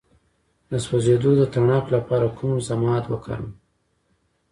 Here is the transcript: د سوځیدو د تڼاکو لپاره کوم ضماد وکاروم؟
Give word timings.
د 0.71 0.73
سوځیدو 0.85 1.31
د 1.39 1.43
تڼاکو 1.53 1.91
لپاره 1.95 2.27
کوم 2.37 2.53
ضماد 2.67 3.03
وکاروم؟ 3.07 3.51